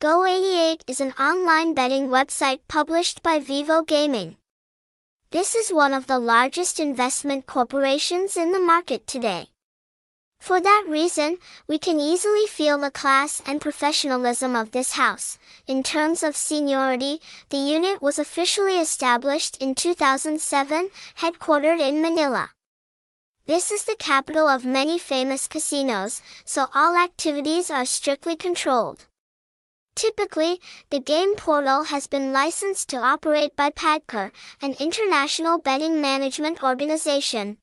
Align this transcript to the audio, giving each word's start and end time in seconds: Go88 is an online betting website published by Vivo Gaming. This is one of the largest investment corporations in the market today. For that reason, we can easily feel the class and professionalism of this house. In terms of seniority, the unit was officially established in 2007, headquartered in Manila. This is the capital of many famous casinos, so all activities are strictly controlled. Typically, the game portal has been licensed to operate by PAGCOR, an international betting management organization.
Go88 0.00 0.80
is 0.86 1.02
an 1.02 1.12
online 1.20 1.74
betting 1.74 2.08
website 2.08 2.60
published 2.68 3.22
by 3.22 3.38
Vivo 3.38 3.82
Gaming. 3.82 4.38
This 5.30 5.54
is 5.54 5.74
one 5.74 5.92
of 5.92 6.06
the 6.06 6.18
largest 6.18 6.80
investment 6.80 7.44
corporations 7.44 8.34
in 8.34 8.52
the 8.52 8.58
market 8.58 9.06
today. 9.06 9.48
For 10.38 10.58
that 10.58 10.86
reason, 10.88 11.36
we 11.68 11.78
can 11.78 12.00
easily 12.00 12.46
feel 12.46 12.78
the 12.78 12.90
class 12.90 13.42
and 13.44 13.60
professionalism 13.60 14.56
of 14.56 14.70
this 14.70 14.92
house. 14.92 15.36
In 15.66 15.82
terms 15.82 16.22
of 16.22 16.34
seniority, 16.34 17.20
the 17.50 17.58
unit 17.58 18.00
was 18.00 18.18
officially 18.18 18.78
established 18.78 19.58
in 19.58 19.74
2007, 19.74 20.88
headquartered 21.18 21.78
in 21.78 22.00
Manila. 22.00 22.48
This 23.44 23.70
is 23.70 23.84
the 23.84 23.96
capital 23.98 24.48
of 24.48 24.64
many 24.64 24.98
famous 24.98 25.46
casinos, 25.46 26.22
so 26.46 26.68
all 26.74 26.96
activities 26.96 27.70
are 27.70 27.84
strictly 27.84 28.34
controlled. 28.34 29.04
Typically, 29.94 30.60
the 30.90 31.00
game 31.00 31.34
portal 31.36 31.84
has 31.84 32.06
been 32.06 32.32
licensed 32.32 32.88
to 32.88 32.96
operate 32.96 33.54
by 33.56 33.70
PAGCOR, 33.70 34.32
an 34.62 34.74
international 34.78 35.58
betting 35.58 36.00
management 36.00 36.62
organization. 36.62 37.58